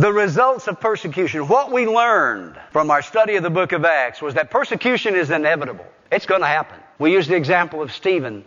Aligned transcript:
The 0.00 0.10
results 0.10 0.66
of 0.66 0.80
persecution. 0.80 1.46
What 1.46 1.70
we 1.70 1.86
learned 1.86 2.58
from 2.70 2.90
our 2.90 3.02
study 3.02 3.36
of 3.36 3.42
the 3.42 3.50
book 3.50 3.72
of 3.72 3.84
Acts 3.84 4.22
was 4.22 4.32
that 4.32 4.50
persecution 4.50 5.14
is 5.14 5.30
inevitable. 5.30 5.84
It's 6.10 6.24
going 6.24 6.40
to 6.40 6.46
happen. 6.46 6.78
We 6.98 7.12
used 7.12 7.28
the 7.28 7.36
example 7.36 7.82
of 7.82 7.92
Stephen. 7.92 8.42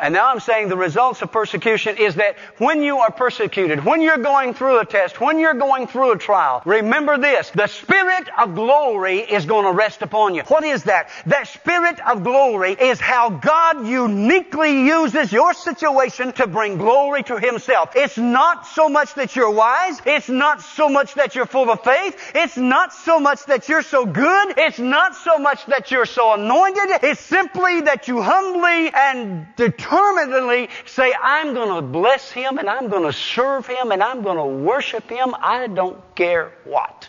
And 0.00 0.14
now 0.14 0.28
I'm 0.30 0.38
saying 0.38 0.68
the 0.68 0.76
results 0.76 1.22
of 1.22 1.32
persecution 1.32 1.96
is 1.96 2.14
that 2.16 2.36
when 2.58 2.82
you 2.82 2.98
are 2.98 3.10
persecuted, 3.10 3.84
when 3.84 4.00
you're 4.00 4.18
going 4.18 4.54
through 4.54 4.78
a 4.78 4.84
test, 4.84 5.20
when 5.20 5.40
you're 5.40 5.54
going 5.54 5.88
through 5.88 6.12
a 6.12 6.18
trial, 6.18 6.62
remember 6.64 7.18
this, 7.18 7.50
the 7.50 7.66
Spirit 7.66 8.28
of 8.38 8.54
glory 8.54 9.18
is 9.18 9.44
going 9.44 9.64
to 9.64 9.72
rest 9.72 10.02
upon 10.02 10.36
you. 10.36 10.42
What 10.42 10.62
is 10.62 10.84
that? 10.84 11.10
That 11.26 11.48
Spirit 11.48 11.98
of 12.08 12.22
glory 12.22 12.74
is 12.74 13.00
how 13.00 13.30
God 13.30 13.88
uniquely 13.88 14.86
uses 14.86 15.32
your 15.32 15.52
situation 15.52 16.32
to 16.34 16.46
bring 16.46 16.78
glory 16.78 17.24
to 17.24 17.40
Himself. 17.40 17.96
It's 17.96 18.18
not 18.18 18.68
so 18.68 18.88
much 18.88 19.14
that 19.14 19.34
you're 19.34 19.50
wise. 19.50 20.00
It's 20.06 20.28
not 20.28 20.62
so 20.62 20.88
much 20.88 21.14
that 21.14 21.34
you're 21.34 21.46
full 21.46 21.70
of 21.72 21.82
faith. 21.82 22.16
It's 22.36 22.56
not 22.56 22.92
so 22.92 23.18
much 23.18 23.46
that 23.46 23.68
you're 23.68 23.82
so 23.82 24.06
good. 24.06 24.54
It's 24.58 24.78
not 24.78 25.16
so 25.16 25.38
much 25.38 25.66
that 25.66 25.90
you're 25.90 26.06
so 26.06 26.34
anointed. 26.34 27.00
It's 27.02 27.20
simply 27.20 27.80
that 27.80 28.06
you 28.06 28.22
humbly 28.22 28.92
and 28.94 29.48
determinedly 29.56 29.87
determinedly 29.88 30.68
say, 30.86 31.12
I'm 31.20 31.54
going 31.54 31.74
to 31.74 31.82
bless 31.82 32.30
him 32.30 32.58
and 32.58 32.68
I'm 32.68 32.88
going 32.88 33.04
to 33.04 33.12
serve 33.12 33.66
him 33.66 33.92
and 33.92 34.02
I'm 34.02 34.22
going 34.22 34.36
to 34.36 34.64
worship 34.64 35.08
him. 35.08 35.34
I 35.38 35.66
don't 35.66 35.98
care 36.14 36.52
what. 36.64 37.08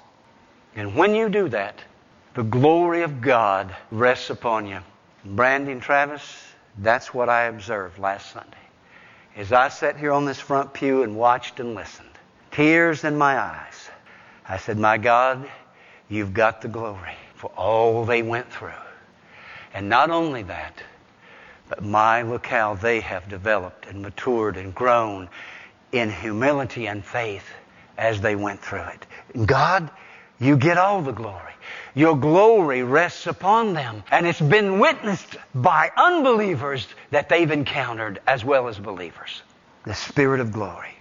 And 0.75 0.95
when 0.95 1.15
you 1.15 1.29
do 1.29 1.49
that, 1.49 1.81
the 2.35 2.43
glory 2.43 3.01
of 3.03 3.21
God 3.21 3.75
rests 3.91 4.29
upon 4.29 4.67
you. 4.67 4.79
Brandon 5.25 5.79
Travis, 5.79 6.21
that's 6.77 7.13
what 7.13 7.27
I 7.27 7.45
observed 7.45 7.99
last 7.99 8.31
Sunday. 8.31 8.55
As 9.35 9.51
I 9.51 9.69
sat 9.69 9.97
here 9.97 10.11
on 10.11 10.25
this 10.25 10.39
front 10.39 10.73
pew 10.73 11.03
and 11.03 11.15
watched 11.15 11.59
and 11.59 11.75
listened, 11.75 12.09
tears 12.51 13.03
in 13.03 13.17
my 13.17 13.37
eyes, 13.37 13.89
I 14.47 14.57
said, 14.57 14.77
My 14.77 14.97
God, 14.97 15.49
you've 16.07 16.33
got 16.33 16.61
the 16.61 16.67
glory 16.67 17.15
for 17.35 17.51
all 17.57 18.05
they 18.05 18.21
went 18.21 18.51
through. 18.51 18.71
And 19.73 19.87
not 19.89 20.09
only 20.09 20.43
that, 20.43 20.81
but 21.69 21.83
my, 21.83 22.23
look 22.23 22.45
how 22.45 22.75
they 22.75 22.99
have 22.99 23.29
developed 23.29 23.85
and 23.85 24.01
matured 24.01 24.57
and 24.57 24.73
grown 24.73 25.29
in 25.91 26.11
humility 26.11 26.87
and 26.87 27.05
faith 27.05 27.45
as 27.97 28.21
they 28.21 28.35
went 28.35 28.61
through 28.61 28.85
it. 28.85 29.45
God, 29.45 29.89
you 30.39 30.57
get 30.57 30.77
all 30.77 31.01
the 31.01 31.11
glory. 31.11 31.53
Your 31.95 32.17
glory 32.17 32.83
rests 32.83 33.27
upon 33.27 33.73
them. 33.73 34.03
And 34.11 34.25
it's 34.25 34.41
been 34.41 34.79
witnessed 34.79 35.37
by 35.53 35.91
unbelievers 35.95 36.87
that 37.11 37.29
they've 37.29 37.49
encountered 37.49 38.19
as 38.25 38.43
well 38.43 38.67
as 38.67 38.77
believers. 38.77 39.41
The 39.85 39.93
Spirit 39.93 40.39
of 40.39 40.51
glory. 40.51 40.98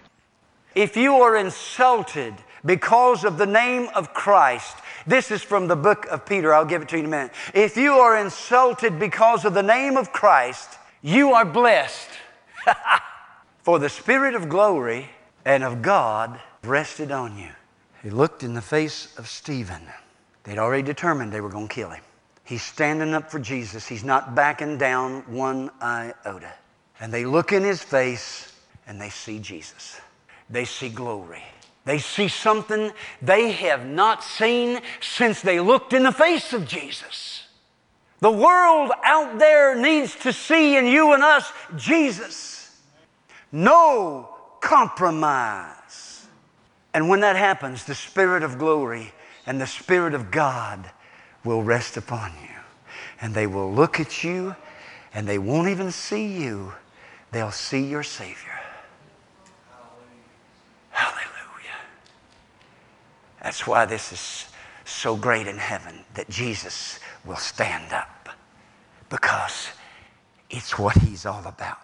If 0.75 0.97
you 0.97 1.15
are 1.17 1.37
insulted 1.37 2.35
because 2.65 3.25
of 3.25 3.39
the 3.39 3.47
name 3.47 3.89
of 3.95 4.13
Christ, 4.15 4.77
this 5.07 5.31
is 5.31 5.43
from 5.43 5.69
the 5.69 5.77
book 5.77 6.07
of 6.07 6.27
Peter. 6.27 6.53
I'll 6.53 6.65
give 6.65 6.83
it 6.83 6.89
to 6.91 6.97
you 6.97 7.01
in 7.01 7.07
a 7.07 7.11
minute. 7.11 7.33
If 7.55 7.77
you 7.77 7.95
are 7.95 8.19
insulted 8.19 8.99
because 8.99 9.45
of 9.45 9.55
the 9.55 9.63
name 9.63 9.97
of 9.97 10.13
Christ, 10.13 10.79
you 11.03 11.33
are 11.33 11.45
blessed. 11.45 12.11
For 13.63 13.79
the 13.79 13.89
Spirit 13.89 14.35
of 14.35 14.49
glory 14.49 15.09
and 15.45 15.65
of 15.65 15.83
God 15.83 16.41
rested 16.63 17.11
on 17.11 17.39
you. 17.39 17.51
He 18.03 18.11
looked 18.11 18.43
in 18.43 18.55
the 18.55 18.63
face 18.63 19.17
of 19.19 19.29
Stephen. 19.29 19.83
They'd 20.45 20.59
already 20.59 20.83
determined 20.83 21.33
they 21.33 21.41
were 21.41 21.49
going 21.49 21.69
to 21.69 21.75
kill 21.75 21.91
him. 21.91 22.03
He's 22.45 22.63
standing 22.63 23.13
up 23.13 23.31
for 23.31 23.39
Jesus. 23.39 23.87
He's 23.87 24.05
not 24.05 24.35
backing 24.35 24.79
down 24.79 25.21
one 25.31 25.71
iota. 25.83 26.53
And 27.01 27.13
they 27.13 27.27
look 27.27 27.53
in 27.53 27.63
his 27.63 27.83
face 27.83 28.55
and 28.87 29.01
they 29.01 29.11
see 29.11 29.39
Jesus. 29.39 30.01
They 30.51 30.65
see 30.65 30.89
glory. 30.89 31.43
They 31.85 31.99
see 31.99 32.29
something 32.29 32.93
they 33.23 33.53
have 33.53 33.87
not 33.87 34.23
seen 34.23 34.81
since 35.01 35.41
they 35.41 35.61
looked 35.61 35.93
in 35.93 36.03
the 36.03 36.13
face 36.13 36.53
of 36.53 36.67
Jesus. 36.67 37.47
The 38.21 38.31
world 38.31 38.91
out 39.05 39.39
there 39.39 39.75
needs 39.75 40.15
to 40.17 40.33
see 40.33 40.77
in 40.77 40.87
you 40.87 41.13
and 41.13 41.23
us 41.23 41.51
Jesus. 41.77 42.77
No 43.53 44.29
compromise. 44.61 46.27
And 46.93 47.09
when 47.09 47.21
that 47.21 47.37
happens, 47.37 47.85
the 47.85 47.95
Spirit 47.95 48.43
of 48.43 48.59
glory 48.59 49.13
and 49.47 49.61
the 49.61 49.67
Spirit 49.67 50.15
of 50.15 50.31
God 50.31 50.91
will 51.45 51.63
rest 51.63 51.97
upon 51.97 52.33
you. 52.43 52.49
And 53.21 53.35
they 53.35 53.47
will 53.47 53.73
look 53.73 54.01
at 54.01 54.25
you 54.25 54.57
and 55.15 55.27
they 55.27 55.39
won't 55.39 55.69
even 55.69 55.91
see 55.91 56.27
you, 56.27 56.75
they'll 57.33 57.51
see 57.51 57.85
your 57.85 58.03
Savior. 58.03 58.58
That's 63.49 63.67
why 63.67 63.87
this 63.87 64.13
is 64.13 64.45
so 64.85 65.17
great 65.17 65.47
in 65.47 65.57
heaven 65.57 66.05
that 66.13 66.29
Jesus 66.29 67.01
will 67.25 67.37
stand 67.37 67.95
up 67.95 68.29
because 69.09 69.69
it's 70.51 70.79
what 70.79 70.99
he's 70.99 71.25
all 71.25 71.43
about. 71.47 71.79